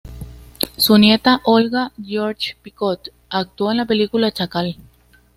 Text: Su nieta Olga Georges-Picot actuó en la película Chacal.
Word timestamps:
Su 0.77 0.97
nieta 0.97 1.41
Olga 1.45 1.91
Georges-Picot 2.03 3.11
actuó 3.29 3.69
en 3.69 3.77
la 3.77 3.85
película 3.85 4.31
Chacal. 4.31 4.75